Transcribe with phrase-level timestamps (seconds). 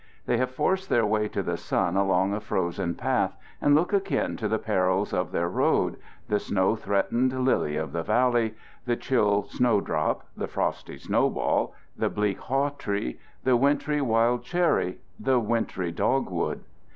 [0.25, 4.35] They have forced their way to the sun along a frozen path and look akin
[4.37, 8.55] to the perils of their road: the snow threatened lily of the valley,
[8.87, 15.91] the chill snowdrop, the frosty snowball, the bleak hawtree, the wintry wild cherry, the wintry
[15.91, 16.61] dogwood.